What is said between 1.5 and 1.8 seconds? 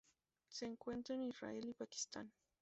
y